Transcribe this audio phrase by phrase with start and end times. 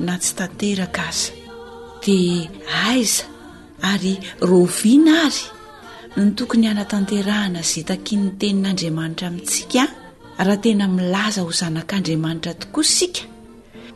[0.00, 1.32] na tsy tanteraka aza
[2.04, 2.42] dia
[2.88, 3.24] aiza
[3.90, 4.14] ary
[4.50, 5.44] rovina ary
[6.16, 9.82] no ny tokony hanatanterahana ze takiny tenin'andriamanitra amintsika
[10.38, 13.22] a raha tena milaza ho zanak'andriamanitra tokoa isika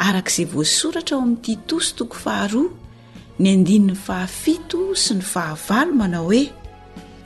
[0.07, 2.67] arakaizay voasoratra ao amin'ny titosy tokon faharoa
[3.43, 6.43] ny andinin'ny fahafito sy ny fahavalo manao hoe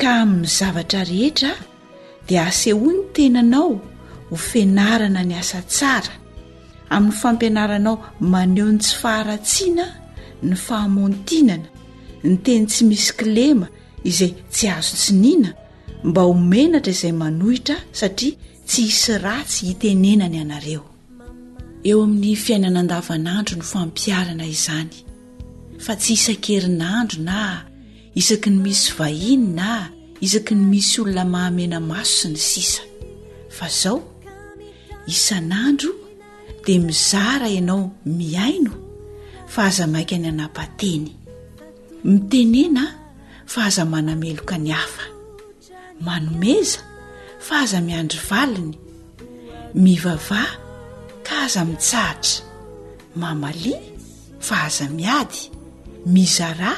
[0.00, 1.50] ka amin'ny zavatra rehetra
[2.26, 3.70] dia asehoa ny tena anao
[4.30, 6.12] ho finarana ny asa tsara
[6.94, 7.94] amin'ny fampianaranao
[8.32, 9.86] maneho ny tsy faharatsiana
[10.48, 11.68] ny fahamontinana
[12.26, 13.66] ny teny tsy misy klema
[14.08, 15.50] izay tsy azo tsy niana
[16.08, 18.34] mba homenatra izay manohitra satria
[18.68, 20.82] tsy hisy ratsy hitenenany ianareo
[21.88, 24.92] eo amin'ny fiainana andavanandro ny fampiarana izany
[25.84, 27.38] fa tsy hisan-kerinandro na
[28.20, 29.70] isaky ny misy vahiany na
[30.26, 32.82] isaky ny misy olona mahamena maso sy ny sisa
[33.56, 33.96] fa zao
[35.12, 35.90] isan'andro
[36.68, 38.72] dia mizara ianao miaino
[39.52, 41.08] fa aza maika ny ana-paateny
[42.08, 42.84] mitenena
[43.52, 45.04] fa aza manameloka ny hafa
[46.06, 46.80] manomeza
[47.46, 48.74] fa aza miandro valiny
[49.84, 50.42] mivava
[51.26, 52.36] ka aza mitsahatra
[53.20, 53.72] mamali
[54.46, 55.40] fa aza-miady
[56.12, 56.70] mizara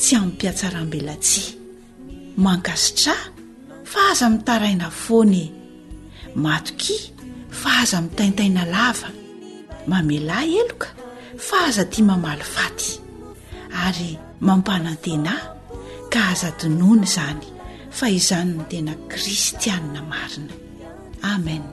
[0.00, 1.48] tsy amin'pihatsarambelatsia
[2.44, 3.14] mankasitra
[3.92, 5.44] fa aza mitaraina foanye
[6.44, 6.96] matoki
[7.60, 9.08] fa aza mitaintaina lava
[9.88, 10.88] mamelay eloka
[11.46, 12.92] fa aza tia mamaly faty
[13.84, 14.10] ary
[14.46, 15.34] mampanantena
[16.12, 17.44] ka aza tonony zany
[17.98, 20.54] fa izanyny tena kristianna marina
[21.32, 21.72] ameni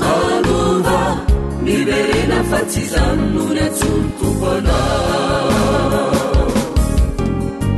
[0.00, 1.00] malua
[1.64, 4.78] liberina faciza nuresu tubana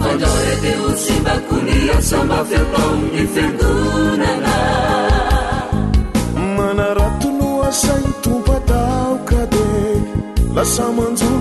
[0.09, 4.57] adoredeusibakuniasabaferon izerdunana
[6.59, 9.67] manaratunuasan trubatau kade
[10.55, 11.33] lasamanzu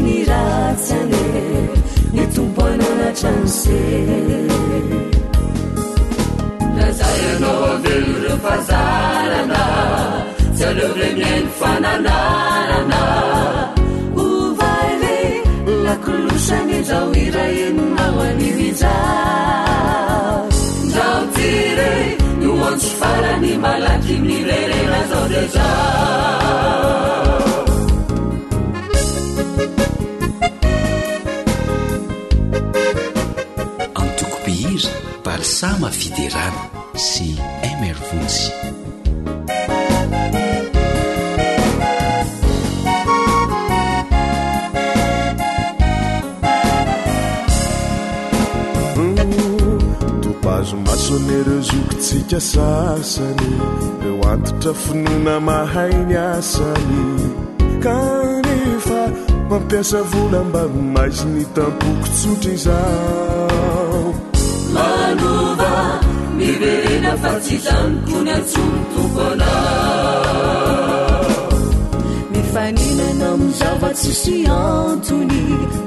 [0.00, 1.22] niraane
[2.22, 3.80] etumpoinanatanse
[6.76, 9.62] nazayanadeliryfazarana
[10.58, 13.00] zaleo remien fananarana
[14.24, 15.18] ovaive
[15.84, 18.94] laklusanezao iraennaoaniviza
[20.92, 21.92] naotire
[22.40, 25.70] nionsy farani malakimini vere lazao deza
[36.16, 36.62] de rano
[36.94, 37.28] sy
[37.72, 38.50] emervonsy
[50.22, 53.50] topazo masonerezokontsika sasany
[54.06, 56.98] eo antitra finona mahainyasany
[57.84, 59.02] kanefa
[59.48, 62.76] mampiasa vola mban maiziny tampokontsotra iza
[67.16, 69.50] fa tsy zanympony antsono tokoana
[72.32, 75.40] nifaninanao aminny zava-tsisy antony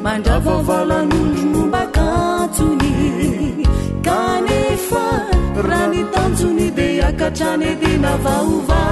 [0.05, 2.95] mandravavolan'ondronombakantony
[4.05, 5.05] kanefa
[5.67, 8.83] raa nitanjony di akatranyetena vaova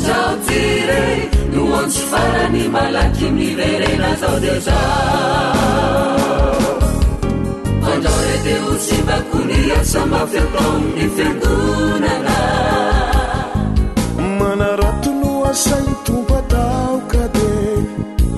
[0.06, 1.04] zao jire
[1.54, 4.78] no ansy farany malaky anirerena zao deza
[7.84, 12.36] mandraorateho tsy mbakonyasamafiataonny fiangonana
[14.38, 17.48] manaratono asany tombataoka de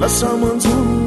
[0.03, 1.04] lasamanjonyy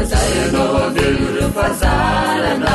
[0.00, 2.74] azaenoodeury fazarana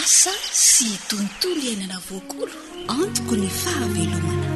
[0.01, 0.35] asa
[0.69, 2.53] sy tontolo iany ana voakolo
[3.01, 4.49] antoko ny fahavelomana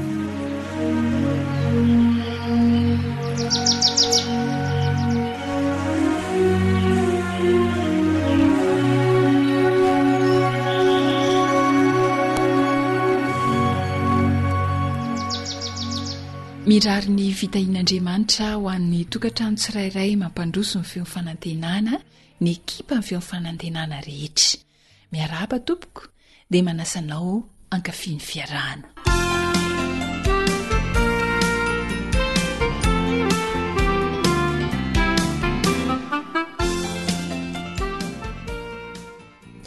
[16.74, 21.94] mirarin'ny vitahin'andriamanitra ho ann'ny tokantrano tsirairay mampandroso ny feomfanantenana
[22.42, 24.58] ny ekipa ami'n feofanantenana rehetra
[25.14, 26.02] miaraba tomboko
[26.50, 27.34] dia manasanao
[27.70, 28.88] ankafian'ny fiarahna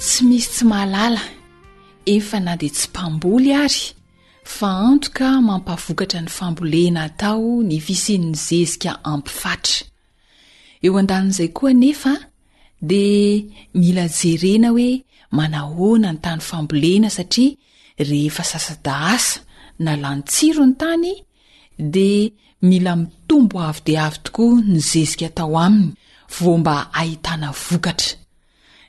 [0.04, 1.24] tsy misy tsy mahalala
[2.16, 3.84] efa na d tsy mpamboly ary
[4.56, 9.76] fa antoka mampavokatra ny fambolena hatao nifisin'ny zezika ampifatra
[10.86, 12.14] eo an-dann'izay koa nefa
[12.90, 13.44] dea
[13.82, 14.90] mila jerena hoe
[15.38, 17.58] manahona ny tany fambolena satria
[18.10, 19.38] rehefa sasa-daasa
[19.84, 21.12] na lanytsiro ny tany
[21.96, 22.22] dea
[22.70, 25.92] mila mitombo avy de avy tokoa ny zezika atao aminy
[26.36, 28.12] vo mba ahitana vokatra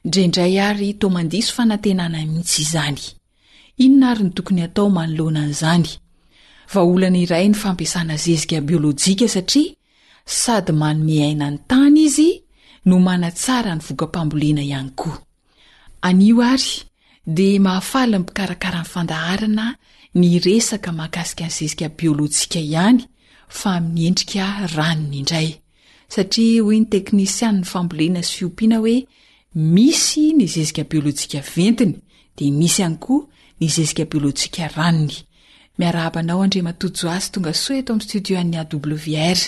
[0.04, 3.02] ndreiindray ary tomandiso fanatenana mihitsy izany
[3.85, 5.87] inona ary ny tokony atao manolonan'zany
[6.80, 9.76] olana iray ny fampiasana zezikabiôlojika satria
[10.42, 12.30] sady maomeaina nytany izy
[12.88, 16.11] no manatsara nyvokampambolena iany koa
[17.66, 19.64] mahafalanpikarakaranyfandaharana
[20.20, 23.00] ny resaka mahakasika nyzezika biolojika ihany
[23.58, 24.44] fa ami'nyendrika
[24.76, 25.49] ranony indray
[26.14, 28.97] satria hoy nyteknisianny fambolena syfiopiana oe
[29.75, 31.92] misy ny zezika biôlojika ventiny
[32.37, 33.23] de misy hany koa
[33.60, 35.14] nyzezikabiôlôjika ranony
[35.78, 39.38] miarahabanao andre matojo azy tonga soa eto ami'nystdioan'ny awr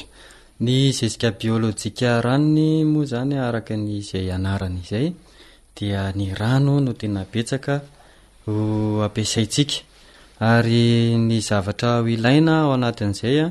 [0.62, 5.06] ny zesika biôlôjika ranony moa zany aknayzaydia y aooeaaaan'zay
[13.42, 13.50] a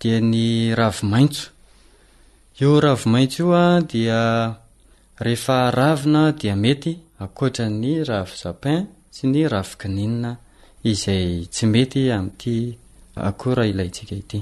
[0.00, 1.48] dia ny ravmaitso
[2.60, 4.20] io ravmaitso io a dia
[5.24, 6.92] rehefa ravina dia mety
[7.24, 8.80] akoatra ny ravo sapin
[9.14, 10.30] sy ny ravo kininina
[10.90, 12.56] izay tsy mety amin'ity
[13.20, 14.40] akora ilaitsika ity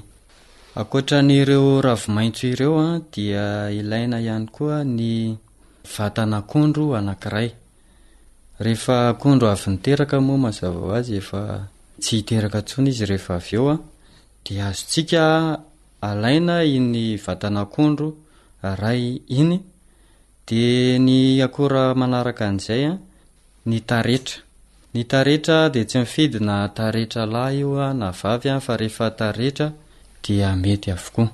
[0.75, 5.35] akotra nyireo ravo maintso ireo a dia ilaina ihany koa ny
[5.95, 7.49] vatanaakondro anankiray
[8.65, 11.67] rehefa akondro avy niteraka moa ma zava o azyea
[12.05, 13.77] ty ieaka ntony izy ehefa avy eo a
[14.47, 15.25] de azo tsika
[16.09, 18.09] alaina iny vatana akondro
[18.81, 19.03] ray
[19.41, 19.55] iny
[20.47, 20.63] de
[21.07, 22.95] ny akora manaraka an'izay a
[23.69, 24.39] ny taretra
[24.95, 29.67] ny taretra de tsy mifidyna tarehtra lahy io a na vavy any fa rehefa tarehtra
[30.25, 31.27] dia mety avokoa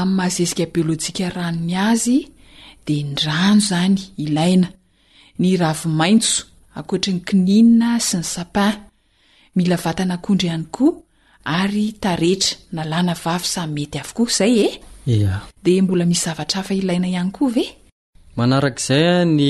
[0.00, 2.16] amin'ny mahazezika biôlôjika ranony azy
[2.86, 4.68] de indrano zany ilaina
[5.40, 6.34] ny ravomaintso
[6.80, 8.74] akoatra ny kinina sy ny sapin
[9.56, 11.00] mila vatanakondra ihany koa
[11.58, 14.68] ary tarehtra na lana vavy samy mety avokoa zay e
[15.64, 17.64] de mbola mis zavatra afaiainaianykoave
[18.36, 19.40] manarak'izay a ny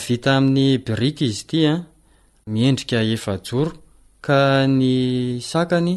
[0.07, 1.73] vita amin'ny briky izy tia
[2.53, 3.73] miendrika efa joro
[4.27, 4.41] ka
[4.79, 4.95] ny
[5.61, 5.95] akany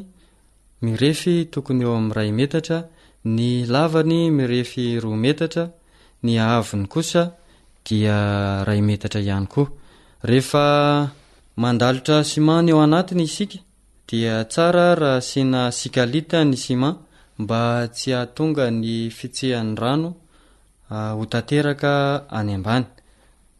[0.83, 2.79] mirefy tokony eo amin'nray metatra
[3.35, 5.63] ny lavany mirefy roa mettra
[11.69, 13.59] ydatasimany eoanatiny isika
[14.09, 16.89] dia tsara raha siana sikalita ny sima
[17.41, 20.09] mba tsy ahatonga ny fitsehan'ny rano
[20.93, 21.93] ah, ho tateraka
[22.37, 22.85] any ambany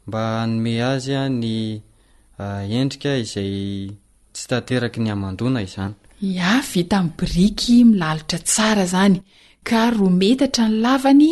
[0.08, 1.56] mba anome azy ny
[2.44, 3.54] ah, endrika izay
[4.34, 9.16] tsy tateraky ny aandona zanya vita ybriky milalitra tsara zany
[9.68, 11.32] ka ro metatra ny lavany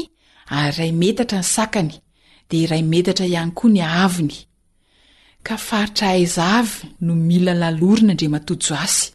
[0.50, 1.92] ary ray metatra ny sakany
[2.50, 4.36] dea iray metatra ihany koa ny aviny
[5.48, 9.06] ka faritra aiza avy no mila lalorina indr matoso asy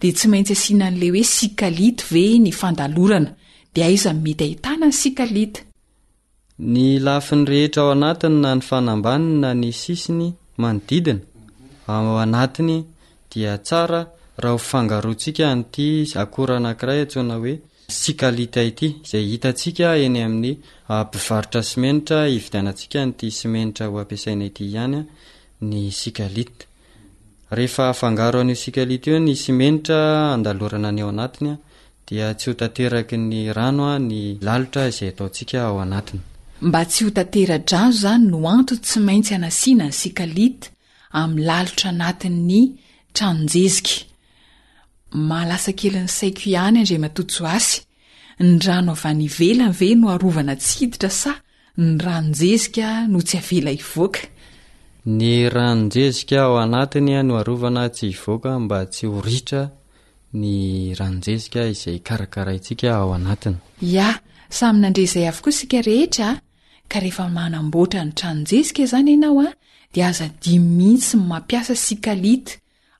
[0.00, 3.30] de tsy maintsy asiana n'le hoe sikalita ve ny fandalorana
[3.72, 5.60] di aizanmety ahitana ny sikalita
[6.72, 10.26] ny lafiny rehetra ao anatiny na ny fanambaniy na ny sisiny
[10.60, 11.20] manodidina
[11.94, 12.76] ao anatiny
[13.30, 14.00] dia tsara
[14.42, 15.86] raha hofangaroantsika nyity
[16.22, 17.54] akora anankiray atsona hoe
[17.88, 24.96] sikalita ity izay hitantsika eny amin'nympivarotra ah, semenitra ivitanansika nyty semenitra ho ampiasaina ity ihany
[25.00, 25.04] a
[25.60, 27.92] ny sikalitaa
[28.40, 29.98] ani sikalita io ny semenitra
[30.34, 31.54] andalorana any ao anatinya
[32.08, 36.20] dia tsy ho tanteraky ny rano a ny lalitra izay ataontsika ao anatiny
[36.62, 40.68] mba tsy ho tantera-drazo zany no anto tsy maintsy anasiana ny sikalita
[41.20, 42.62] amin'ny lalitra anatin''ny
[43.14, 44.13] tranonjezika
[45.14, 47.78] mahalasa kelyny saiko ihany ndray matotso asy
[48.40, 51.32] ny rano avanyvelave no arovana tsiditra sa
[51.78, 54.28] ny ranojezia no tsy avea iakay
[55.54, 59.70] ranojezika ao anatinya no arovana tsy ivoaka mba tsy horitra
[60.34, 64.18] ny ranojezika izay karakaratsika a
[64.50, 66.40] sanandre izay avokoa sika rehetra
[66.90, 69.48] ka rehefamanamboatra ny tranojezika zany ianao a
[69.94, 71.72] de azadi mihisy mampiasa
[72.10, 72.42] ai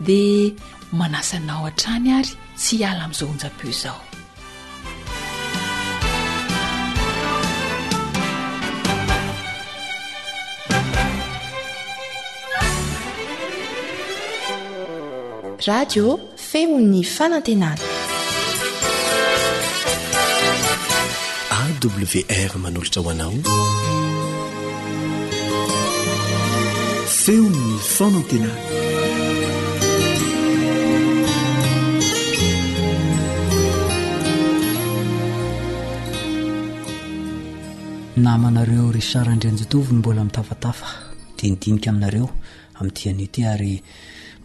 [0.00, 0.52] dia
[0.98, 4.00] manasa anao han-trany ary tsy iala amin'izao onjam-pio izao
[15.68, 16.06] radio
[16.50, 17.86] feo'ny fanantenana
[21.60, 23.32] awr manolatra hoanao
[27.22, 28.79] feon'ny fanantenana
[38.20, 40.86] namanareo rysara indrenjatoviny mbola mitafatafa
[41.38, 42.28] dinidinika aminareo
[42.78, 43.74] amin'tian'o ty ary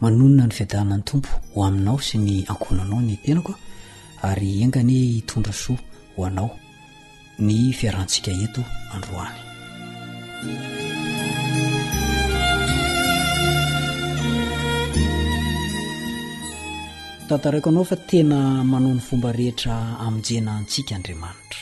[0.02, 3.56] manonona ny fiadana ny tompo ho aminao sy ny ankohna anao ny tenakoa
[4.30, 5.76] ary engany hitondra soa
[6.16, 6.50] ho anao
[7.46, 8.62] ny fiarahantsika ento
[8.96, 9.38] androany
[17.28, 18.38] tantaraiko anao fa tena
[18.72, 19.74] manao ny fomba rehetra
[20.06, 21.62] aminjena antsika andriamanitra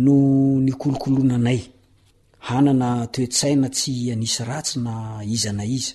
[0.00, 0.12] no
[0.64, 1.60] ny kolokolonanay
[2.54, 4.92] anana toetsaina tsy anisy ratsy na
[5.34, 5.94] izana iza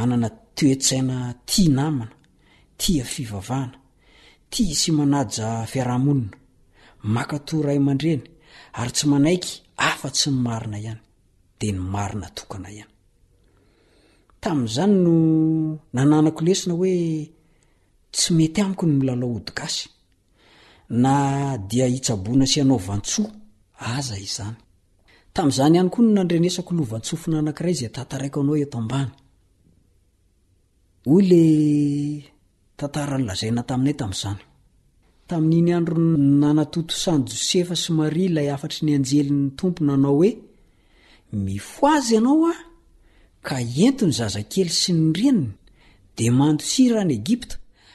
[0.00, 1.16] anana toetsaina
[1.50, 2.14] tia namana
[2.80, 3.76] tia fivavahana
[4.52, 6.36] tia sy manaja fiarahamonina
[7.14, 8.22] makato ray aman-dreny
[8.78, 9.52] ary tsy manaiky
[9.88, 11.02] afa tsy ny marina ihany
[11.58, 12.92] de ny marina tokana ihany
[14.42, 15.14] tam'zany no
[15.94, 16.92] nananako lesina hoe
[18.14, 19.84] tsy mety amiko ny milala hodigasy
[20.92, 23.30] na dia hitsabona syanao vantsoa
[23.96, 24.56] aza izany
[25.34, 29.10] tam'zany ihay koa ny nandrenesako lo anfina aayaayoosany
[36.84, 38.04] josef sy ma
[38.36, 40.30] lay aat ny ajeliny oonaaohoe
[41.44, 42.54] mifoazy ianao a
[43.46, 43.56] ka
[43.86, 45.48] entony zazakely sy ny reniny
[46.16, 47.56] de mandosi rany egipta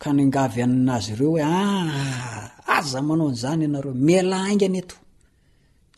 [0.00, 4.96] ka nyngavy annazy ireo hoe a ah, aza manao n'zany anareo mila ainga any eto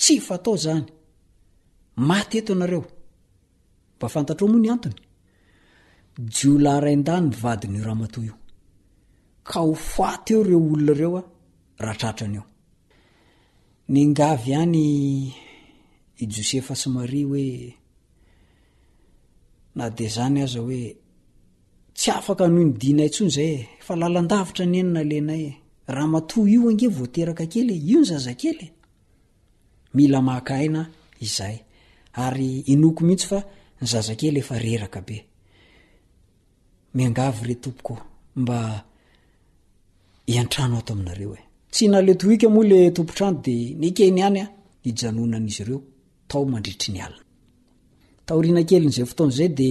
[0.00, 0.86] tsy fatao zany
[2.08, 2.82] maty eto ianareo
[3.96, 4.98] mba fantatr eo moa ny antony
[6.34, 8.34] jiola raindany vadiny o raha mato io
[9.48, 11.22] ka ho faty eo reo olona reo a
[11.84, 12.44] raha tratrany eo
[13.94, 14.80] nyngavy any
[16.22, 17.44] i josefa symaria hoe
[19.76, 20.80] na de zany aza hoe
[21.96, 23.68] tsy afaka nonydinay tsonzay e.
[23.86, 26.58] fa lalandavitra nyenynalayraama e.
[26.70, 28.72] ange voterakakely io ny zazakelysalea
[42.56, 44.48] mole topotanode ke anya
[44.84, 45.82] ianonanizyreo
[46.28, 47.20] to madritry ny alina
[48.26, 49.70] taoriana kely nyzay fotonyzay de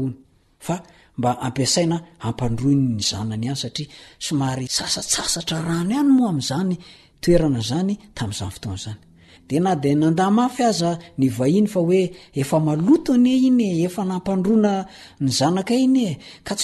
[0.66, 0.72] tsy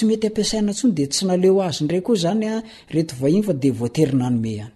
[0.09, 2.51] mety ampiasaina sony de tsy naleo azy ndra ko zanya
[2.95, 4.75] rety vahiny fa de oterinanyme any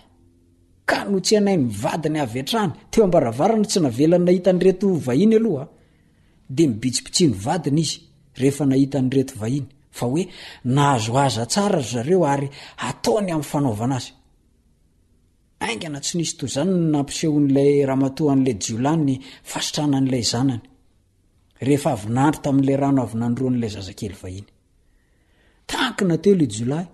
[0.85, 5.65] ka no tsy anainy mivadiny avy antrany teo ambaravarany tsy navelany nahitanyreto vahiny aloha
[6.55, 7.83] de mibitsiitsi ny vadiny
[10.63, 11.81] izyahazoaza sara
[12.13, 12.43] eo ay
[12.89, 18.31] ataony ami'nyfanaovana azyaingana tsy nisy toanyampseh'ayanknateo
[26.55, 26.85] jolay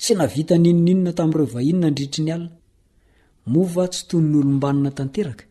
[0.00, 2.58] tsy navita nyinninona tamin'ireo vahiny nandritri ny alina
[3.46, 5.44] mova tsy tony nyolo mbanina tanteraka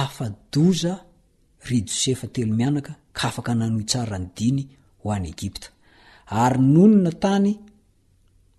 [0.00, 0.92] afadoza
[1.68, 4.62] ry josefa telo mianaka ka afaka nanoytsara ny diny
[5.02, 5.68] ho any egipta
[6.40, 7.50] ay nonnatany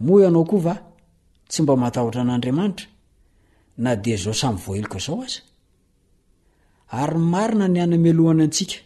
[0.00, 0.74] moa ianao koa va
[1.48, 2.86] tsy mba mahatahotra an'andriamanitra
[3.78, 5.40] na dea zao samy voheloko izao aza
[6.90, 8.76] ary marina ny anamilohana antsika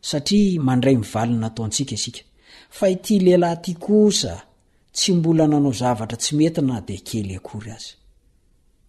[0.00, 2.22] satria mandray mivaliny nataontsika isika
[2.70, 4.42] fa ity lehilahy tya kosa
[4.92, 7.88] tsy mbola nanao zavatra tsy mety na dea kely akory azy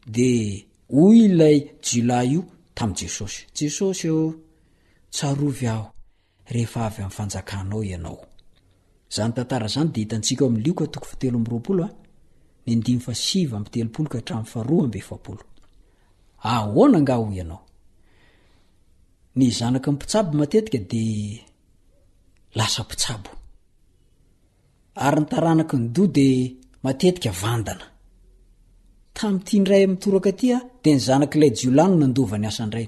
[0.07, 2.41] dea hoy ilay jula io
[2.77, 4.25] tamin' jesosy jesosy eo
[5.13, 5.85] tsarovy aho
[6.53, 8.24] rehefa avy amin'ny fanjakanao ianao
[9.19, 9.33] any
[9.67, 11.89] zany de hitantsika ao amlioktooteoola
[16.43, 16.67] ah,
[19.45, 21.03] y zanaky ny pitsabo matetika de
[22.57, 23.29] lasapitsabo
[25.05, 26.27] ary nytaranaky ny do de
[26.85, 27.85] matetika vandana
[29.17, 32.87] tamtya ndray mitoraka ty a ah, de ny zanak'lay jiolano nandova ny asandrayy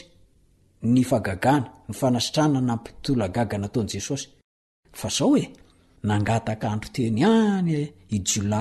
[0.92, 4.26] ny fagagana ny fanasitranana mpitologaga nataonjesosy
[5.04, 5.44] aao oe
[6.08, 7.88] nangatak andro teny any e,
[8.50, 8.60] la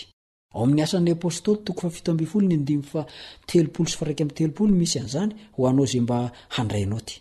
[0.56, 3.00] ao amin'ny asan'ny apôstôly toko fafito ambifolo ny andiny fa
[3.48, 6.16] telopolo sy faraiky mi'y telopolo misy anzany hoanao zay mba
[6.54, 7.16] handraynao ty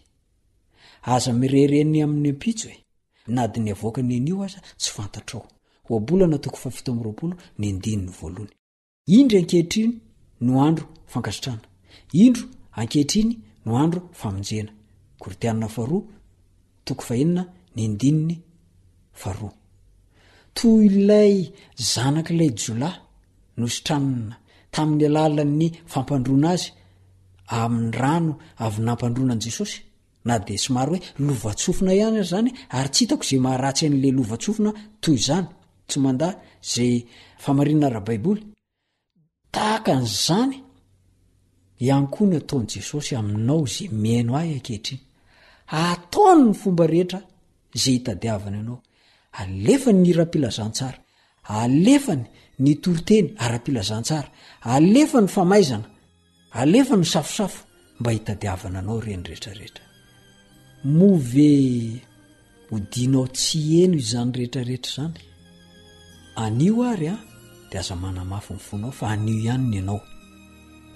[1.13, 2.77] aza mirereny amin'ny ampitso e
[3.35, 5.45] nadiny avoaka ny anio aza tsy fantatraao
[5.89, 7.35] oabolana toko fafito ambroapolo
[20.47, 21.37] nyndinnyoylay
[21.93, 22.89] zanak'lay jola
[23.59, 24.35] nostranina
[24.75, 26.67] tamin'ny alala'ny fampandrona azy
[27.61, 28.33] amin'ny rano
[28.65, 29.77] avy nampandronan' jesosy
[30.27, 34.71] na de somaro hoe lovatsofona ianyy zany ary ts hitao za maharatsy a'le lovatsofona
[35.03, 35.47] toyzany
[35.89, 36.27] tsy anda
[36.73, 36.93] zay
[37.43, 38.41] faaina rabaiboly
[39.69, 40.57] aanny
[41.87, 41.89] y
[42.49, 43.65] taonjeso aaoa
[46.19, 47.19] ioheiaonyomba ehera
[47.81, 48.77] za itadiavanyanao
[49.41, 50.99] aefany apilazantsara
[51.61, 52.25] aefany
[52.59, 54.29] ny toriteny ara-pilazantsara
[54.63, 55.87] alefa no famaizana
[56.51, 57.63] alefa no safosafo
[57.99, 59.83] mba hitadiavana anao reny rehetrarehetra
[60.83, 62.01] move
[62.69, 65.19] hodinao tsy eno izany rehetrarehetra zany
[66.45, 67.15] anio ary a
[67.69, 70.01] dea aza manamafy ni fonao fa anio ihany ny ianao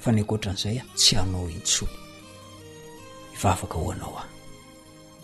[0.04, 1.86] fanaak ohatra an'izay a tsy anao intso
[3.36, 4.24] ivavaka hoanao a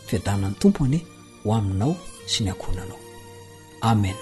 [0.07, 0.99] fiadanan'ny tompony
[1.43, 1.93] ho aminao
[2.31, 2.99] sy ny akohnanao
[3.89, 4.17] amen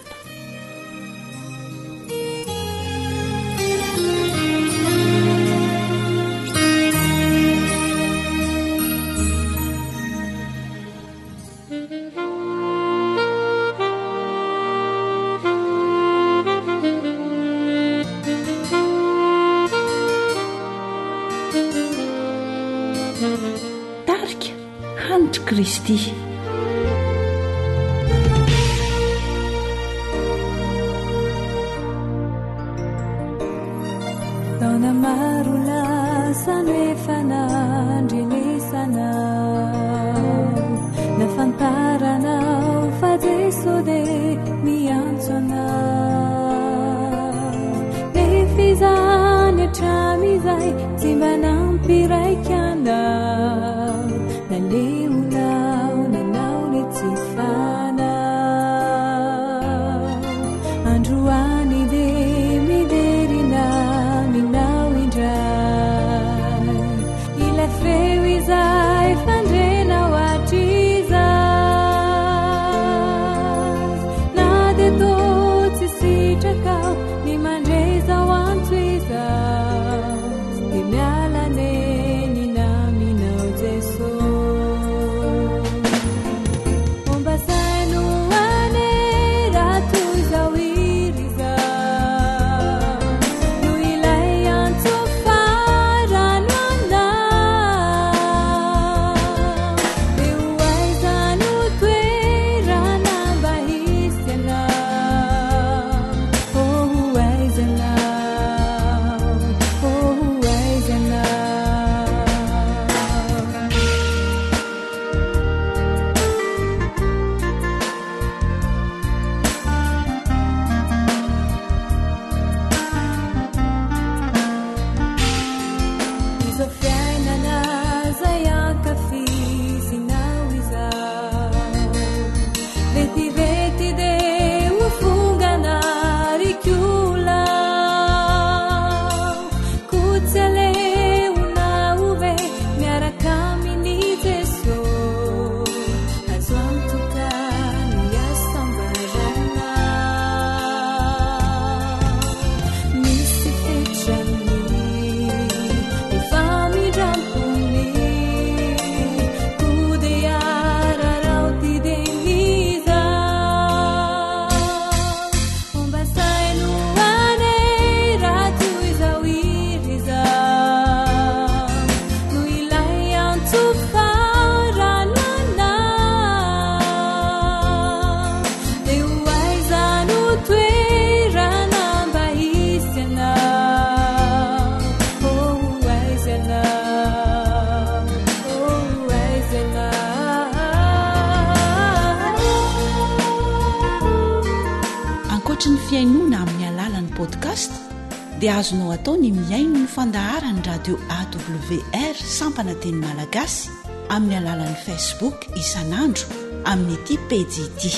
[198.43, 203.71] dia azonao atao ny miaino ny fandahara ny radio awr sampana teny malagasy
[204.15, 206.27] amin'ny alalan'ni facebook isan'andro
[206.71, 207.91] amin'ny iti pejiti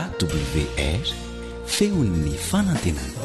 [0.00, 1.04] awr
[1.76, 3.24] feon'ny fanantenana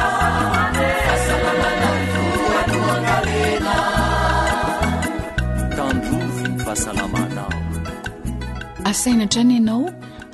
[8.91, 9.85] asainatrany ianao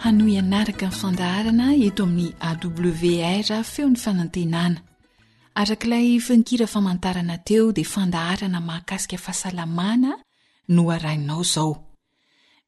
[0.03, 4.79] hano ianaraka ny fandaharana eto amin'ny awr raha feony fanantenana
[5.59, 10.11] arakiilay fankira famantarana teo dia fandaharana mahakasika fahasalamana
[10.73, 11.71] no araninao zao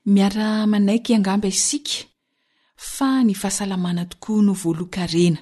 [0.05, 1.93] miara manaiky angamby isika
[2.95, 5.37] fa ny fahasalamana tokoa no voaloan-karena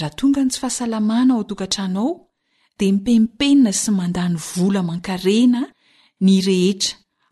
[0.00, 2.08] raha tonga ny tsy fahasalamana ao tokantranao
[2.78, 5.60] dia mipempenina sy mandany vola man-karena
[6.24, 7.03] ny rehetra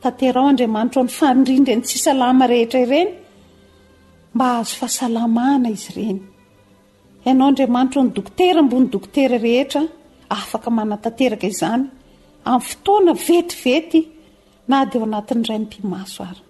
[0.00, 3.12] tatera ao andriamanitra o ny faindrindra ny tsysalama rehetra reny
[4.34, 6.20] mba ahazo fahasalamana izy ireny
[7.26, 9.82] ianao andriamanitra o ny dokotera mbony dokotera rehetra
[10.36, 11.84] afaka manatanteraka izany
[12.54, 14.00] amin'ny fotoana vetivety
[14.70, 16.42] na dia eo anatin'ny ray npiamaso ary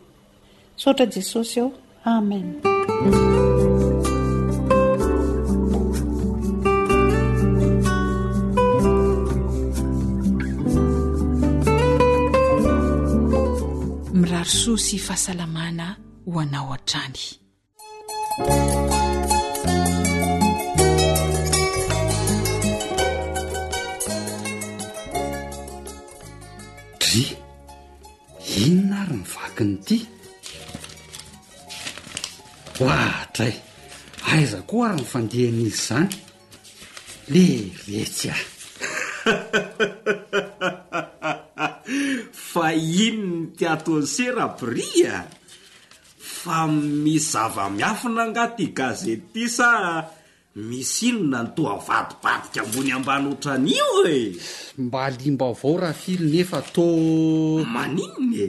[0.85, 1.69] sotra jesosy eo
[2.17, 2.47] amen
[14.99, 17.19] fahasalamana hoanao an-trany
[26.99, 27.37] dri
[28.67, 30.07] inona ary ny vakiny ity
[32.85, 33.55] oahtray
[34.33, 36.09] aiza koa ary nyfandehan'izy zany
[37.33, 37.45] le
[37.87, 38.41] retsy ah
[42.53, 44.87] fa inony tiataony serapri
[45.17, 45.21] a
[46.41, 49.71] fa mizava-miafina ngaty gazetti sa
[50.71, 54.35] misy ino na nyto avadibadika ambony amban otranio e
[54.85, 56.87] mbalimba avao rahafily nefa tô
[57.75, 58.49] maninony e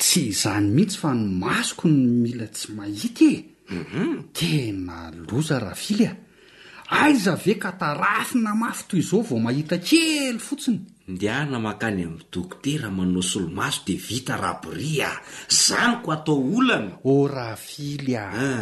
[0.00, 3.28] tsy izany mihitsy fa nomasoko ny mila tsy mahita
[3.76, 4.12] em mhm.
[4.38, 4.96] tena
[5.28, 6.20] loza rahafily a e.
[7.04, 12.24] aiza ve ka tarafy na mafy toy izao vao mahita kely fotsiny ndihana makany amin'ny
[12.32, 15.16] dokoteraha manao solomaso dia vita rabria ah
[15.52, 18.52] izany ko atao olana oh raha fily ah a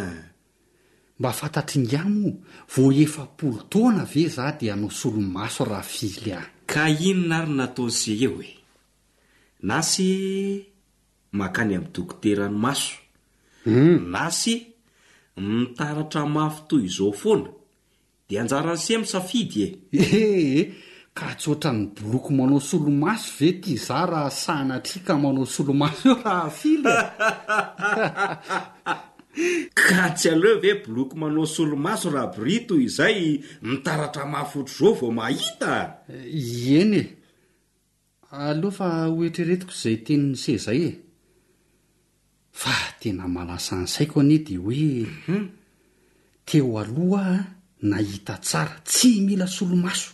[1.19, 2.29] mba fantatry ingiamo
[2.73, 7.51] vo efapolo taona ve zah dia anao solo maso raha fily ahy ka inona ary
[7.55, 8.51] na ataon'izay eo oe
[9.67, 10.07] na sy
[11.39, 12.99] makany amin'ny dokotera nomasom
[13.65, 13.97] hmm.
[14.13, 14.53] na sy
[15.59, 17.49] mitaratra mafy toy izao foana
[18.27, 20.61] dia anjara ny semi safidy eh ehee
[21.17, 26.17] ka tsotra ny boloko manao solomaso ve tia iza raha sahana atrika manao solomaso eo
[26.25, 27.05] rahafilo e.
[29.87, 33.19] ka tsy aloha ve boloko manao solomaso raha brito izay
[33.69, 35.73] mitaratra mahafotro izao vao mahita
[36.09, 37.03] eh, eny e
[38.49, 40.91] aleofa hoetreretiko izay teniny seizay e
[42.61, 45.47] fa tena malasan'izaiko anie dia hoe mhm.
[46.47, 47.47] teo aloha a
[47.89, 50.09] nahita tsara tsy mila solomaso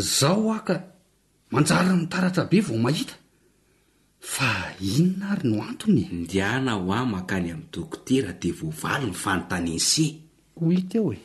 [0.00, 0.82] zaho aka
[1.50, 3.14] manjary nitaratra be vao mahita
[4.20, 10.06] fa inona ary no antony indiana ho a makaly ami'ny dokotera de voavaly ny fantanysy
[10.58, 11.18] hoi teo e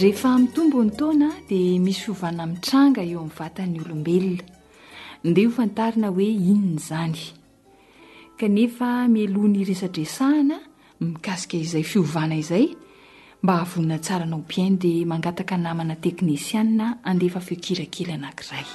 [0.00, 4.55] rehefa miy tombony taona dia misy hovana mitranga eo amin'ny vatan'ny olombelona
[5.26, 7.22] indea hofantarina hoe inyny izany
[8.38, 10.58] kanefa mieloany iresadresahana
[11.00, 12.66] mikasika izay fiovana izay
[13.42, 18.66] mba hahavonina tsara naompiain dia mangataka namana teknisianna andefa fekirakely anank'iray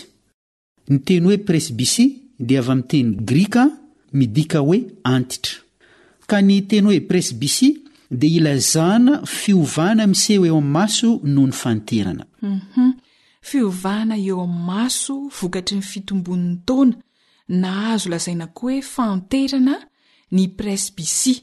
[0.91, 2.07] ny teny hoe presbicy
[2.49, 3.63] dia avy amiteny grika
[4.19, 4.79] midika hoe
[5.13, 5.61] antitra
[6.29, 7.69] ka ny teny hoe presbicy
[8.19, 12.91] dia ilazahana fiovahna miseho eo am'maso noho ny fanteranam mhm.
[13.49, 16.95] fiovahana eo am'y maso vokatry ny fitomboni'ny taona
[17.61, 19.75] na azo lazaina ko hoe fanterana
[20.35, 21.35] ny presbicy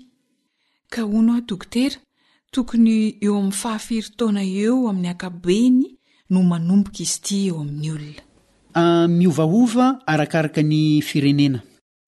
[8.76, 11.60] Ah, miovahova arakaraka ny firenena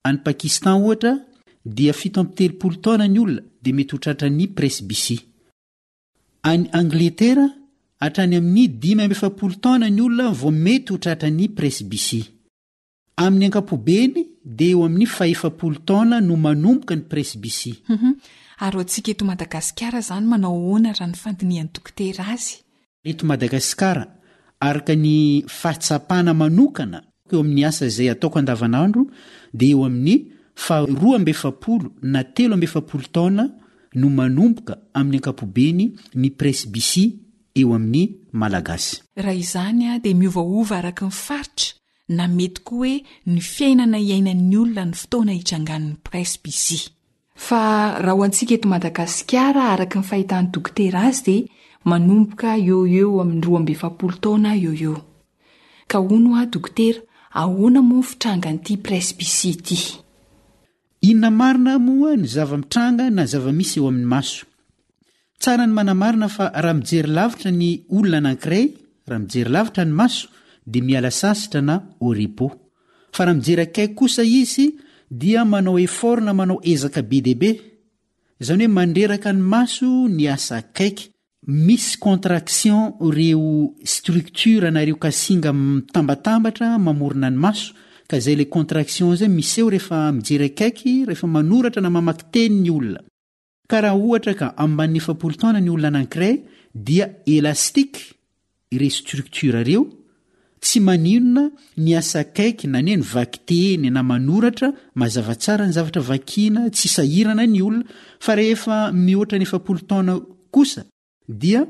[0.08, 1.12] any pakistan ohatra
[1.78, 5.18] dia fitoampitelopolo taoonany olona dia mety hotratra ny presbisi
[6.54, 7.46] any angletera
[8.02, 12.22] hatrany amin'ny dimyfolo taonany olona vo mety hotratra ny presbisy
[13.24, 14.22] amin'ny ankapobeny
[14.58, 17.72] dia eo amin'ny faefapolo taona no manomboka ny presbicy
[18.60, 22.53] ary o antsika eto madagasikara izany manao ahoana raha ny fandinihany dokotera azy
[23.10, 24.03] eto madagasikara
[24.68, 26.99] araka ny fahatsapana manokana
[27.30, 29.01] o eo amin'ny asa izay ataoko andavanandro
[29.60, 30.16] dia eo amin'ny
[30.64, 33.43] faroa mbe efapolo na telo ambefapolo taona
[33.99, 35.84] no manomboka amin'ny ankapobeny
[36.22, 37.03] ny presy bicy
[37.60, 38.03] eo amin'ny
[38.41, 41.76] malagasy raha izany a dia miovaova araka ny faritra
[42.18, 42.97] na mety koa hoe
[43.32, 46.80] ny fiainana iainan'ny olona ny fotoana hitranganon'ny prese bisy
[47.36, 51.50] rha o antsika eto madagasikara araka nyfahitany dokotera azy dia
[51.84, 54.96] manomboka o eo mo oo
[55.94, 56.00] o
[56.40, 57.02] ondokotea
[57.34, 59.76] aona moo fitranganyity prespisy ty
[61.02, 64.46] inona marina moa ny zava-mitranga na zavamisy eo amin'ny maso
[65.40, 68.66] tsara ny manamarina fa raha mijery lavitra ny olona nankiray
[69.08, 70.28] raha mijery lavitra ny maso
[70.66, 72.48] dia miala sasitra na orebo
[73.16, 74.68] fa raha mijery akaiky kosa izy
[75.18, 77.49] dia manao efort na manao ezaka be deaibe
[78.41, 81.05] izany hoe mandreraka ny maso ny asakaiky
[81.68, 83.43] misy contraktion ireo
[83.93, 85.51] structura nareo kasinga
[85.88, 87.68] itambatambatra mamorona ny maso
[88.09, 92.72] ka zay le contraction zay mis eo rehefa mijerakaiky rehefa manoratra na mamaky teny ny
[92.78, 93.01] olona
[93.70, 96.36] ka raha ohatra ka amymbanin'ny efapolo taoana ny olona nankiray
[96.88, 98.01] dia elastike
[98.76, 99.84] irestructora reo
[100.66, 101.43] tsy maninona
[101.84, 107.59] ny asakaiky na neny vakiteny na manoratra mazava tsara ny zavatra vakiana tsy isahirana ny
[107.68, 107.84] olona
[108.26, 110.13] fa rehefa mihoatra any efapolo taoana
[110.55, 110.82] kosa
[111.41, 111.61] dia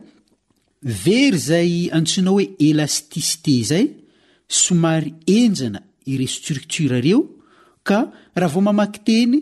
[1.06, 3.86] very izay antsoinao hoe elastisité zay
[4.64, 5.80] somary enjana
[6.12, 7.22] irestriktora reo
[7.88, 8.00] ka
[8.40, 9.38] raha vao mamakitehny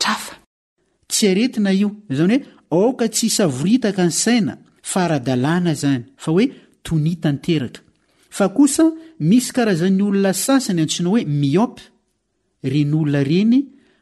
[1.30, 2.46] aeina io zany oe
[2.84, 4.54] aoka tsy hsavoritaka ny saina
[4.92, 6.44] faradalàna zany fa oe
[6.84, 7.80] tonya tanteaka
[8.36, 8.84] fa kosa
[9.28, 11.66] misy karazan'ny olona sasany antsonao hoe mio
[12.72, 13.58] reny olona reny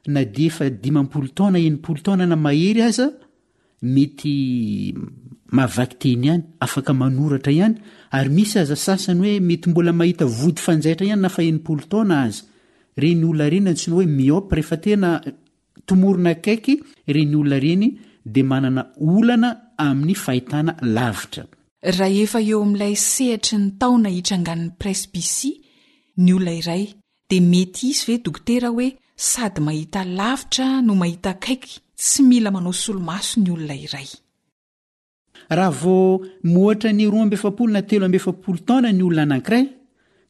[0.07, 3.07] na de efa dimampolo taona enimpolo taonana mahery aza
[3.95, 4.37] mety
[5.57, 7.77] mavaky teny ihany afaka manoratra ihany
[8.17, 12.15] ary misy aza sasany hoe mety mbola mahita vody fanjatra ihany na fa enipolo taona
[12.27, 12.43] azy
[13.03, 15.11] reny olona reny antsinao hoe miop rehefa tena
[15.89, 16.75] tomorona kaiky
[17.17, 17.85] reny olona ireny
[18.35, 18.83] de manana
[19.15, 19.51] olana
[19.87, 20.73] amin'ny fahitana
[21.99, 25.51] reoalay sehtr ny taona itranga'nypresbicy
[26.25, 26.85] ny olona iray
[27.31, 28.89] de mety izy ve dokotera oe
[35.49, 35.97] rah vo
[36.43, 39.67] moatra nytna ny olona anankiray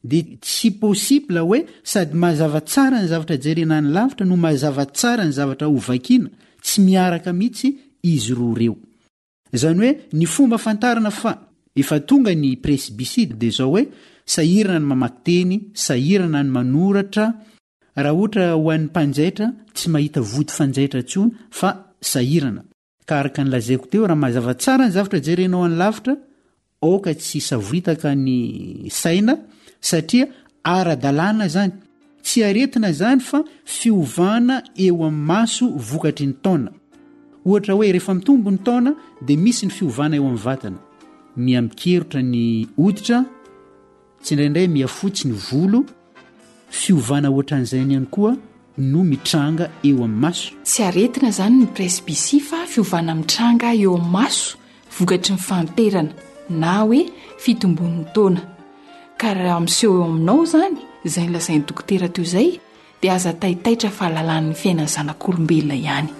[0.09, 1.59] dia tsy posibla hoe
[1.91, 6.29] sady mazava tsara ny zavatra jerenany lavitra no mazava tsara ny zavatra hovakina
[6.63, 7.67] tsy miaraka mihitsy
[8.13, 8.75] izy roa ireo
[9.61, 11.31] zany hoe ny fomba fantarana fa
[11.81, 13.83] efa tonga ny presbiside di zao hoe
[14.33, 17.25] sahirana ny mamaky teny sahirana ny manoratra
[18.03, 21.29] raha ohatra ho an'ny mpanjaitra tsy mahita vody fanjaitra ntsona
[21.59, 21.69] fa
[22.11, 22.61] sahirana
[23.07, 26.13] ka araka ny lazaiko teo raha mazava tsara ny zavitra jerenao any lavitra
[26.91, 28.39] ooka tsy savoritaka ny
[29.01, 29.33] saina
[29.89, 30.25] satria
[30.75, 31.71] ara-dalàna zany
[32.25, 33.39] tsy aretina zany fa
[33.77, 36.69] fiovana eo amin'ny maso vokatry ny taona
[37.47, 38.91] ohatra hoe rehefa mitombo ny taona
[39.25, 40.77] dia misy ny fiovana eo amin'ny vatana
[41.43, 42.45] mia mikeritra ny
[42.85, 43.19] oditra
[44.23, 45.79] tsy indraindray miafotsi ny volo
[46.81, 48.33] fiovana oatra an'izay ny ihany koa
[48.91, 54.11] no mitranga eo amin'ny maso tsy aretina zany ny presbisi fa fiovana mitranga eo amin'ny
[54.17, 54.47] maso
[54.99, 56.11] vokatry ny fanterana
[56.61, 56.99] na hoe
[57.43, 58.41] fitombonin'ny taona
[59.19, 62.49] ka rahaa amiseho eo aminao zany izay ny lazain'ny dokotera t o zay
[63.01, 66.11] dia aza taitaitra fahalalany fiainany zanak'orombelona ihany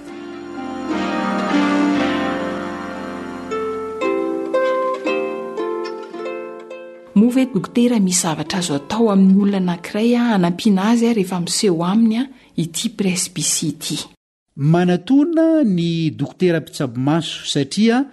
[7.15, 12.23] mvedokteami zavatra azoatao amin'y olona nakiraya anampiana azy a ehefmsehoaminy a
[12.63, 15.45] itpresbicianatoana
[15.77, 15.81] ny
[16.19, 18.05] dokotera mpitsabo maso satria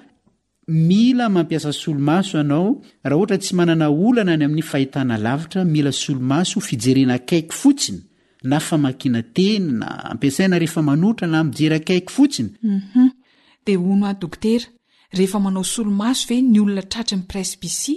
[0.68, 2.66] mila mampiasa solomaso anao
[3.04, 8.00] raha ohatra tsy manana olana ny amin'ny fahitana lavitra mila solomaso fijerena akaiky fotsiny
[8.50, 13.06] na famakina tenyna ampiasaina rehefa manotra na mijery akaiky fotsinymm
[13.66, 14.64] de ono adokotera
[15.16, 17.94] rehefa manao solomaso ve ny olonatratramnyprsbicy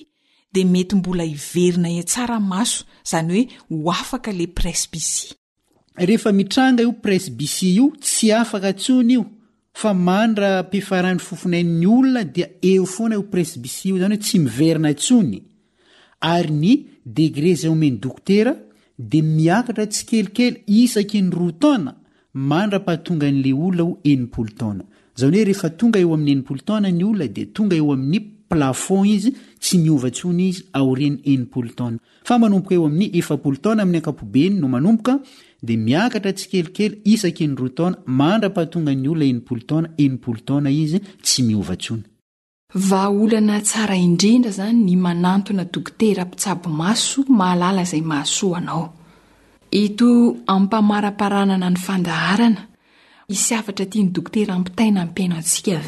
[0.63, 3.47] mety mbola iverina i e tsara maso zany oe
[3.83, 5.33] ho afaka le pres bici
[5.97, 9.23] rehefa mitranga io presbicy io tsy afaka ntsony io
[9.73, 15.41] fa mandra pifarany fofonain'ny olona dia eo foana o presbicy io zanyhoe tsy miverina ntsony
[16.19, 16.73] ary ny
[17.05, 18.55] degre zay omeny dokotera
[18.99, 21.91] de miakatra tsy kelikely isaky ny roa taona
[22.33, 24.83] mandra pahatonga an'ley olona o enimpolo taoona
[25.19, 29.31] zany hoe rehefa tonga eo ami'ny enimpolo taona ny olona de tonga eoamin'ny lafon izy
[29.59, 31.97] tsy miovatsony izy aoreny enimpolo tona
[32.27, 35.13] fa manomboka eo amin'ny efapolotona amin'ny ankapobeny no manomboka
[35.67, 41.39] dia miakatra tsy kelikely isakaeny rotaona mandrapahatonga ny olona en'nimpolo tona enimpolo tona izy tsy
[41.49, 42.03] miovatsony
[43.01, 48.85] aolana tsara indrindra zany ny manantona dokotera mpitsabo maso mahalala izay maasoanao
[49.81, 50.07] ito
[50.55, 52.61] ampamaraparanana ny fandaharana
[53.33, 55.79] isy avtra tia ny dokotera ampitaina mpiainao ntsika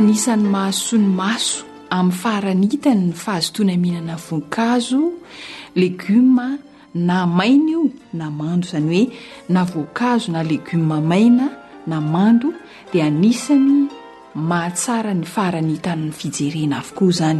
[0.00, 1.60] anisan'ny mahasony maso
[1.92, 5.12] amin'ny faharanhitany ny fahazotoana mihinana voankazo
[5.76, 6.56] legioma
[6.94, 7.82] na maina io
[8.14, 9.12] na mando zany hoe
[9.48, 11.48] na voankazo na legioma maina
[11.86, 12.52] na mando
[12.92, 13.88] dia anisany
[14.34, 17.34] mahatsara ny faharanitanny fijerena avoko za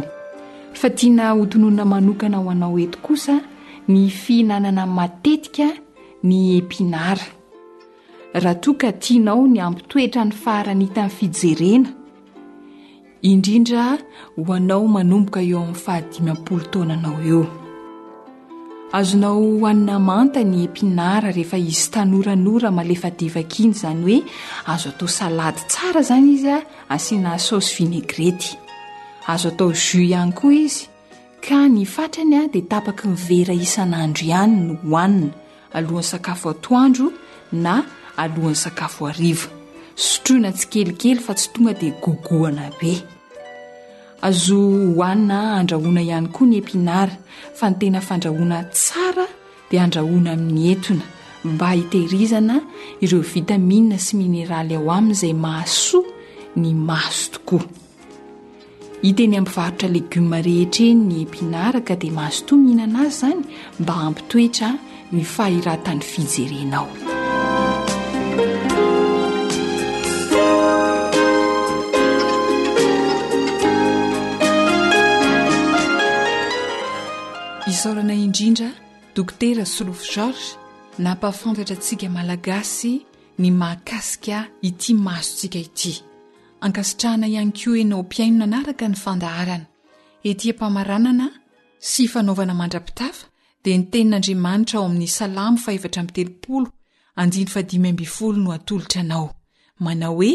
[0.95, 3.41] tiana hotonona manokana ao anao eto kosa
[3.87, 5.65] ny fihinanana n matetika
[6.23, 7.25] ny epinara
[8.33, 12.00] raha toka tianao ny ampitoetra ny faharanitan'nyfijerena
[13.29, 13.87] indrindra
[14.35, 17.43] hoanao manomboka eo amin'ny fahadimy ampolo taonanao eo
[18.97, 24.19] azonao hoanina manta ny epinara rehefa izy tanoranora malefadevaka iny zany hoe
[24.73, 26.59] azo atao salady tsara zany izy a
[26.93, 28.49] asiana saosy vineigrety
[29.27, 30.83] azo atao jus ihany koa izy
[31.47, 35.29] ka ny fatrany a dia tapaky nivera isan'andro ihany no hohanina
[35.77, 37.07] alohan'ny sakafo atoandro
[37.53, 37.83] na
[38.17, 39.60] alohan'ny sakafo ariva
[40.05, 42.91] sotroina tsy kelikely fa tsy tonga dia gogoana be
[44.27, 47.15] azo hohanina andrahoana ihany koa ny epinara
[47.57, 49.25] fa ny tena fandrahona tsara
[49.69, 51.05] dia andrahona amin'ny entona
[51.51, 52.55] mba hitehirizana
[53.03, 56.09] ireo vitamia sy mineraly ao aminy izay mahasoa
[56.61, 57.65] ny mazo tokoa
[59.05, 63.41] hiteny amin'ny varotra legioma rehetreny ny epinara ka dia mahazo toa mihinana azy zany
[63.81, 64.69] mba ampitoetra
[65.13, 66.89] ny fahhiratany fijerenao
[77.71, 78.69] isarana indrindra
[79.15, 80.43] dokotera slof george
[81.05, 82.93] nampahafantatra atsika malagasy
[83.41, 85.91] ny maakasika ity masontsika ity
[86.65, 89.65] ankasitrahana ihany ko enao mpiainonanaraka ny fandaharana
[90.29, 91.27] eta mpamaranana
[91.89, 93.23] sy fanaovana mandrapitafa
[93.63, 95.57] dea ny tenin'andriamanitra ao amin'ny salamo
[98.43, 99.27] no atoltra anao
[99.85, 100.33] manao hoe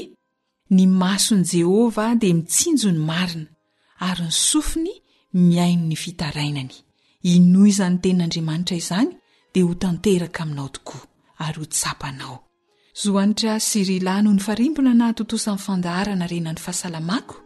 [0.70, 3.46] ny masony jehova di mitsinjo ny marina
[4.08, 4.92] ary ny sofiny
[5.34, 6.76] miaino ny fitarainany
[7.26, 9.08] ino izany tenin'andriamanitra izany
[9.54, 11.02] dia ho tanteraka aminao tokoa
[11.42, 12.36] ary ho tsapanao
[13.02, 17.36] zohanitra sirilano ny farimpona naatontosan'fandaharana renany fahasalamako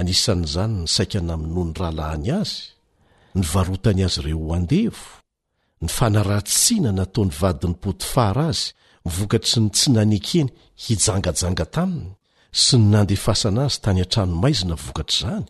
[0.00, 2.54] anisan'izany ny saika namonoa ny rahalahiny azy
[3.38, 5.06] ny varotany azy ireo hoandevo
[5.82, 8.66] ny fanaratsina nataony vadin'ny potifara azy
[9.04, 10.48] mivokatry ny tsy nanekeny
[10.84, 12.10] hijangajanga taminy
[12.62, 15.46] sy ny nandefasana azy tany han-tranomaizina vokatr' izany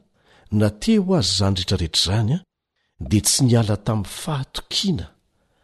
[0.59, 2.49] nateo azy izany rehetrarehetra izany a
[3.09, 5.07] dia tsy niala tamin'ny fahatokiana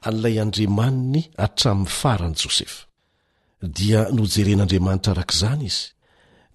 [0.08, 2.78] an'lay andriamaniny hatramin'ny faran' jôsefa
[3.78, 5.84] dia nojeren'andriamanitra arak'izany izy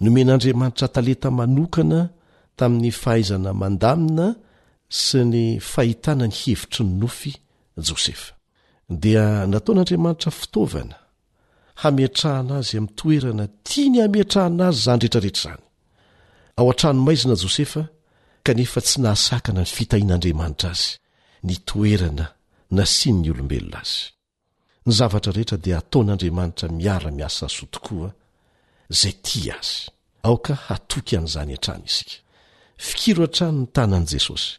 [0.04, 2.02] nomen'andriamanitra taleta manokana
[2.60, 4.28] tamin'ny fahaizana mandamina
[5.04, 7.32] sy ny fahitana ny hevitry ny nofy
[7.88, 8.32] jôsefa
[9.04, 10.98] dia nataon'andriamanitra fitaovana
[11.82, 15.64] hameatrahana azy amin'ny toerana tia ny hameatrahana azy izany rehetraretra izany
[16.60, 17.82] ao an-tranomaizina jôsefa
[18.48, 20.88] kanefa tsy nahasakana ny fitahin'andriamanitra azy
[21.48, 22.26] nytoerana
[22.76, 23.98] na sian ny olombelona azy
[24.86, 28.10] ny zavatra rehetra dia hataon'andriamanitra miara-miasa so tokoa
[28.94, 29.74] izay ti azy
[30.28, 32.16] aoka hatoky an'izany han-trany isika
[32.88, 34.50] fikiro an-trany ny tanan'i jesosy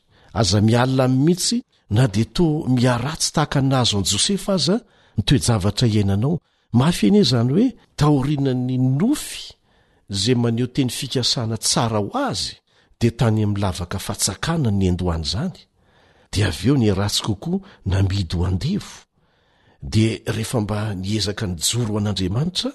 [0.40, 1.58] aza mialina min'ny mihitsy
[1.96, 4.84] na dia toa miaratsy tahaka nazo an'i jôsefa aza a
[5.16, 6.34] nitoejavatra iainanao
[6.80, 7.66] mafy enie izany hoe
[8.00, 9.42] taorianany nofy
[10.14, 12.54] izay maneho teny fikasana tsara ho azy
[13.02, 15.56] de tany milavaka fatsakanay ny andohany zany
[16.32, 17.58] di avy eo nia ratsy kokoa
[17.90, 18.94] namidy ho andevo
[19.92, 20.02] di
[20.36, 22.70] rehefa mba niezaka nijoro o an'andriamanitra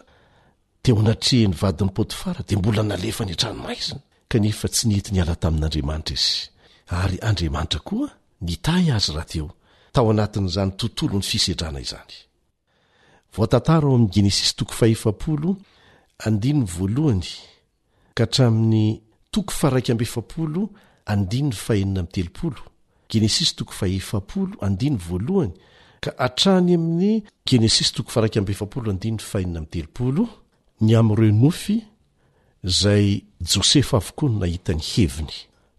[0.84, 4.02] teo natrehnyvadiny potifara dia mbola nalefa ny atranomaiziny
[4.32, 6.34] kanefa tsy nieti nyala tamin'andriamanitra izy
[7.02, 8.10] ary andriamanitra koa
[8.48, 9.48] nitay azy rahateo
[9.96, 12.16] tao anatin'izany tontolo ny fisetrana izany
[19.38, 20.62] tok faraikaamby efapolo
[21.06, 22.64] andinny fahenina amy telopolo
[23.10, 24.02] geness tovy
[26.02, 28.02] ka atrany amin'ny ees t
[30.80, 31.78] ny amireo nofy
[32.64, 35.34] zay jôsefa avokoa n nahitany heviny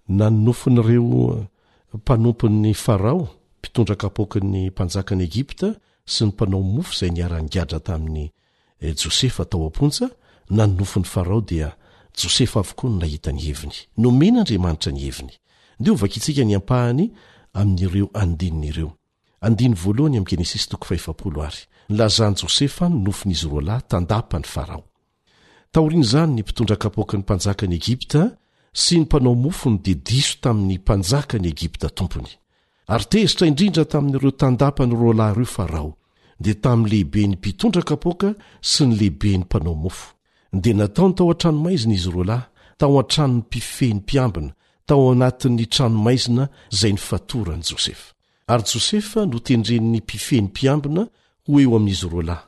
[0.08, 1.42] na ny nofon'ireo uh,
[1.94, 3.28] mpanompon'ny farao
[3.58, 5.74] mpitondraka pokin'ny mpanjakany egypta
[6.06, 8.26] sy ny mpanao mofy zay niara-ngadra tamin'ny
[8.82, 10.10] eh, jôsefa tao ampona
[10.50, 11.77] na ny nofon'ny rada
[12.18, 15.32] josefa avokoa no nahita ny heviny nomeny andriamanitra ny heviny
[25.72, 28.22] staorinzany ny mpitondrakapoakany mpanjakany egipta
[28.72, 32.30] sy ny mpanao mofony dediso tamin'ny mpanjaka ny egipta tompony
[32.88, 35.90] ary tezitra indrindra tamin'ireo tandapany ro lahy ireo farao
[36.40, 38.32] de tamin'y lehibe ny mpitondra kapoaka
[38.64, 40.17] sy ny lehibeny mpanao mofo
[40.52, 42.42] dia nataony tao an-tranomaizina izy roa lahy
[42.78, 44.50] tao an-tranon'ny mpifehny mpiambina
[44.86, 46.42] tao anatin'ny tranomaizina
[46.80, 48.06] zay nifatorany jôsefa
[48.52, 51.02] ary jôsefa notendrenin'ny mpifehny mpiambina
[51.46, 52.46] ho eo amin'izy roa lahy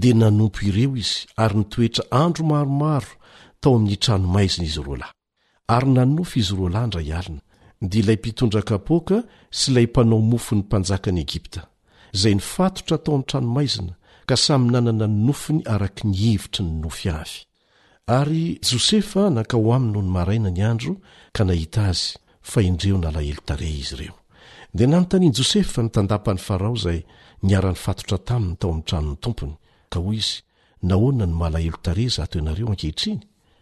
[0.00, 3.12] dia nanompo ireo izy ary nitoetra andro maromaro
[3.60, 5.12] tao amin'ny tranomaizina izy roa lahy
[5.76, 7.40] ary nanofy izy roa lahy ndra ialina
[7.90, 9.16] dia ilay mpitondrakapoaka
[9.58, 11.60] sy ilay mpanao mofony mpanjaka n'y egipta
[12.20, 13.92] zay nifatotra tao amn'y tranomaizina
[14.26, 17.38] ka samynanana ny nofiny araky ny hevitry ny nofy avy
[18.18, 20.92] ary josefa nanka o amny noho ny maraina ny andro
[21.38, 21.78] anaoid
[24.90, 26.98] nanontaniany josef f nytandapany arao zay
[27.46, 29.52] niara-n'ny fatotra taminy tao am'ny tranon'ny tompony
[29.92, 30.34] ka oy izy
[30.90, 33.20] nahoana no malahelotare zato anareo ankehitriny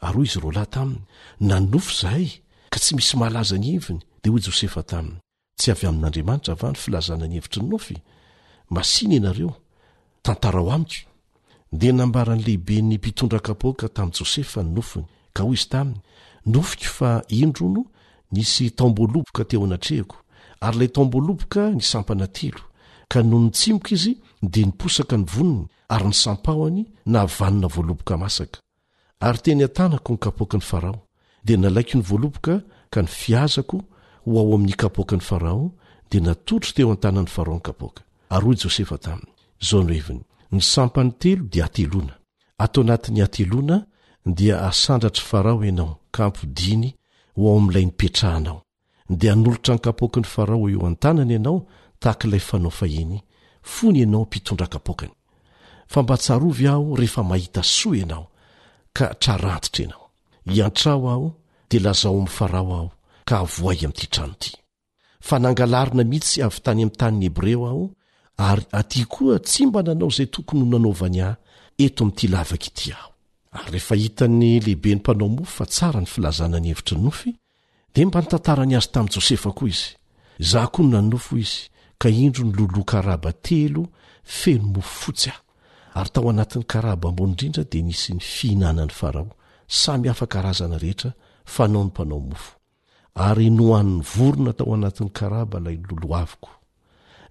[0.09, 1.03] ary oy izy ro lahy taminy
[1.51, 2.27] nanofy zahay
[2.73, 5.19] ka tsy misy mahalaza ny eviny de ojsefa taminy
[5.59, 9.53] tsy avy ain'andriamanitravo fizna nyhetrny noyy
[10.25, 11.05] tantara ho amiko
[11.73, 15.07] dia nambaran' lehibeny mpitondra kapoaka tamin'i jôsefa ny nofony
[15.37, 16.01] ka hoy izy taminy
[16.55, 17.83] nofoko fa indrono
[18.33, 20.17] nisy taomboaloboka teo anatrehako
[20.67, 22.65] ary ilay taomboaloboka ny sampana telo
[23.11, 24.13] ka no ny tsimoka izy
[24.53, 25.65] dia niposaka ny vonony
[25.95, 28.59] ary ny sampahony na havanina voaloboka masaka
[29.21, 30.99] ary teny an-tanako ny kapoaka ny farao
[31.45, 32.55] dia nalaiky ny voaloboka
[32.93, 33.77] ka ny fiazako
[34.25, 35.63] ho ao amin'ny kapoakan'y farao
[36.11, 38.01] dia natotro teo an-tanan'ny faraon kapoaka
[38.35, 42.15] ary hoy jôsefa taminy zao no eviny ny sampany telo dia ateloana
[42.59, 43.77] atao anatin'ny atelona
[44.37, 46.89] dia asandratra farao ianao kampodiny
[47.37, 48.63] ho ao amin'ilay nipetrahanao
[49.21, 51.67] dia nolotra ankapoakiny farao eo an-tanany ianao
[52.01, 53.19] tahakailay fanaofahiny
[53.63, 55.15] fony ianao mpitondra a-kapoakany
[55.87, 58.27] fa mba tsarovy aho rehefa mahita soa ianao
[58.93, 60.03] ka trarantitra ianao
[60.57, 61.27] iantrao aho
[61.71, 62.91] dea lazao amin'ny farao aho
[63.29, 64.51] ka avoay amin'ity trano ity
[65.29, 67.85] fanangalarina mihitsy avy tany amin'ny tanin'ny hebreo aho
[68.37, 71.35] ary aty koa tsy mba nanao izay tokony ho nanaovany ahy
[71.85, 73.09] eto ami'tylavaka ity ao
[73.59, 77.31] ary rehehitany lehiben'ny mpanao mofo fa tsara ny filazana ny hevitr ny nofy
[77.95, 79.89] de mba nitantara ny azy tamin'ny jôsefa koa izy
[80.51, 81.59] za koa ny nanofo izy
[82.01, 83.83] ka indro ny loloakaraba telo
[84.35, 85.41] feno mofo fotsy ah
[86.01, 89.31] ary tao anatn'ny karaba ambony indrindra di misy ny fihinanany farao
[89.81, 91.11] samy afakarazana rehetra
[91.55, 92.51] fanao ny mpanao mofo
[93.27, 96.51] ary noan'ny vorona tao anatin'ny karaba lay loloaviko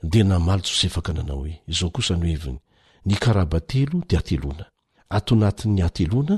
[0.03, 2.59] di namaly josefa ka nanao hoe izao kosa no eviny
[3.05, 4.65] ny karabatelo dia ateloana
[5.17, 6.35] atonati'ny ateloana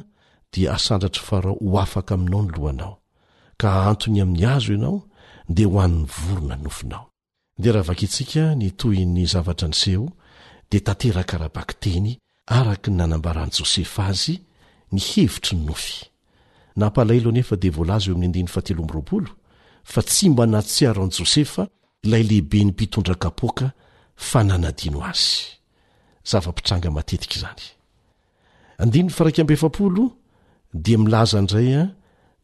[0.53, 2.93] dia asandratry farao ho afaka aminao ny lohanao
[3.59, 4.97] ka antony amin'ny azo ianao
[5.55, 7.03] de hoann'ny vorona ny nofinao
[7.61, 10.07] de raha vakitsika ny toy ny zavatra nseho
[10.71, 12.11] de taterakarabakteny
[12.57, 14.35] araka ny nanambarany jôsefa azy
[14.93, 15.93] ny hevitry ny nofy
[16.77, 19.25] nampalahelo nefa dea volaza eo'
[19.93, 21.63] fa tsy mba natsyaraoni josefa
[22.05, 23.71] lay lehibe ny mpitondrakapoaka
[24.15, 25.57] fa nanadino azy
[26.29, 27.63] zava-pitranga matetika izany
[28.81, 29.69] andinony farakmbefl
[30.73, 31.89] dia milaza indray a ah,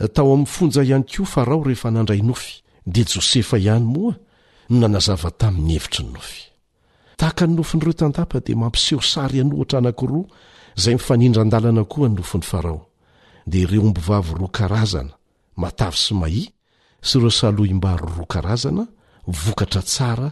[0.00, 4.12] eh, tao amin'ny fonja ihany koa farao rehefa nandray nofy di jôsefa ihany moa
[4.68, 6.42] no nanazava tamin'ny hevitry ny nofy
[7.16, 9.80] tahaka ny nofon'ireo tantapa di mampiseho sary anhtra
[10.76, 11.84] zaynindradana
[13.46, 15.12] dia reoombovavy roa karazana
[15.56, 16.44] matavy sy mahi
[17.02, 18.84] sy reosaloaim-baro roa karazana
[19.26, 20.28] vokatra tsara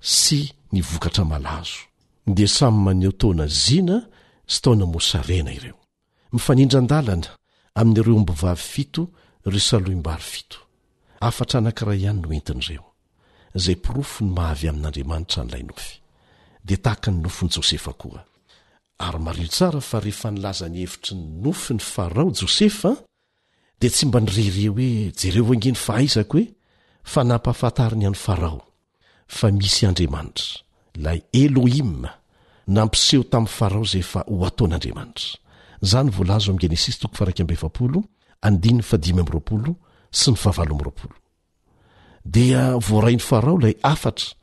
[0.00, 0.40] sy
[0.72, 1.80] ny vokatra malazo
[2.36, 3.96] dia samy maneho taona zina
[4.52, 5.78] sy taona mosarena ireo
[6.32, 7.28] mifanindran-dalana
[7.80, 9.02] amin'nyireoombo vavy fito
[9.52, 10.58] re saloaim-baro fito
[11.28, 12.84] afatra anankira ihany no entin'ireo
[13.56, 15.92] izay pirofo ny mahavy amin'andriamanitra n'ilay nofy
[16.66, 18.22] dia tahaka ny nofony jôsefa koa
[19.00, 22.90] ary mario tsara fa rehefa nilaza ny hevitry ny nofy ny farao jôsefa
[23.80, 24.88] dia tsy mba nireire hoe
[25.22, 26.48] jereovongeny fahaizako hoe
[27.12, 28.60] fanampafatariny any farao
[29.36, 30.60] fa misy andriamanitra
[30.98, 32.08] ilay eloima
[32.76, 35.38] nampiseho tamin'ny farao zay efa ho ataon'andriamanitra
[35.86, 36.90] izany vlzgeness
[40.10, 40.36] sy ny
[42.36, 44.36] dia voarain'ny farao lay afatra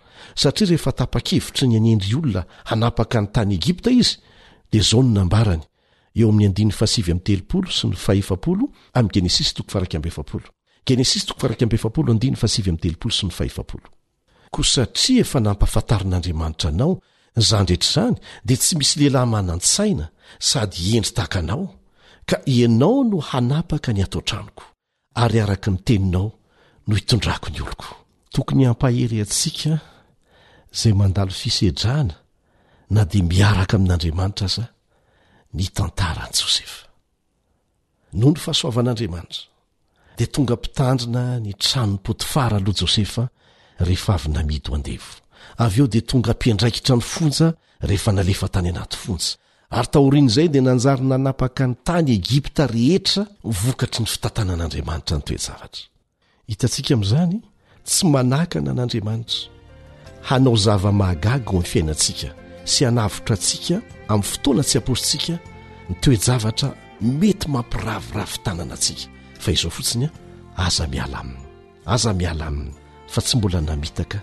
[0.43, 4.17] satria rehefa tapa-kevitry ny anendry olona hanapaka ny tany egipta izy
[4.71, 5.63] dia zao no nambarany
[6.19, 8.65] eo amin'ny andiny fasivy ami'ny telopolo sy ny fahefapolo
[8.97, 10.47] am'y genesis toko arakmbeaolo
[10.87, 13.89] genesis to ael andiny fasivy amy telopolo sy ny faelo
[14.53, 16.93] koa satria efa nampafantarin'andriamanitra anao
[17.47, 18.15] za ndrehetra izany
[18.47, 20.05] dia tsy misy lehilahy manan-saina
[20.49, 21.65] sady endri tahakanao
[22.29, 24.61] ka ianao no hanapaka ny hatao -tranoko
[25.23, 26.27] ary araka ny teninao
[26.87, 27.95] no hitondrako ny oloko
[32.91, 34.65] na dia miaraka amin'andriamanitra aza
[35.57, 36.81] ny tantaran'i jôsefa
[38.19, 39.43] no ny fahasoavan'andriamanitra
[40.17, 43.23] dia tonga mpitandrina ny tranony potifara loha jôsefa
[43.87, 45.09] rehefa avy namidy h andevo
[45.65, 47.47] avy eo dia tonga mpiendraikitra ny fonja
[47.89, 49.29] rehefa nalefa tany anaty fonja
[49.77, 53.21] ary taorian' izay dia nanjarynanapaka ny tany egipta rehetra
[53.63, 55.83] vokatry ny fitantanan'andriamanitra ny toezavatra
[56.49, 57.35] hitantsika amin'izany
[57.87, 59.39] tsy manakana an'andriamanitra
[60.29, 62.29] hanao zavamahagaga ho ny fiainantsika
[62.67, 63.79] sy hanavotro antsika
[64.11, 65.35] amin'ny fotoana tsy amporontsika
[65.89, 66.69] nytoejavatra
[67.21, 69.07] mety mampiravoravi tanana antsika
[69.41, 71.45] fa izao fotsiny a aza miala aminy
[71.95, 72.71] aza miala aminy
[73.13, 74.17] fa tsy mbola namitaka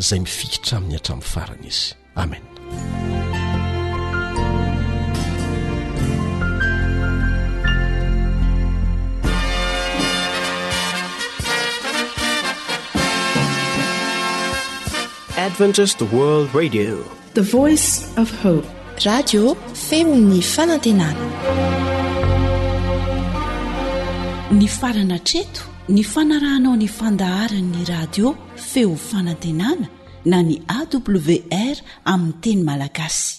[0.00, 1.86] izay mifikitra amin'ny hatramin'ny farana izy
[2.22, 2.44] amen
[15.46, 17.42] adventised world radio pe
[19.04, 19.54] radio
[19.88, 21.24] femony fanantenana
[24.58, 29.86] ny farana treto ny fanarahnao nyfandaharanyny radio feo fanantenana
[30.24, 33.36] na ny awr aminy teny malagasy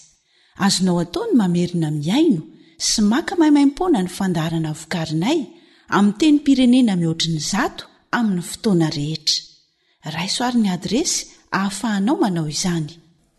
[0.64, 2.42] azonao ataony mamerina miaino
[2.86, 5.38] sy maka mahaimaimpona ny fandaharana vokarinay
[5.88, 9.36] ami teny pirenena mihoatriny zato aminy fotoana rehetra
[10.16, 11.18] raisoarin'ny adresy
[11.52, 13.01] hahafahanao manao izany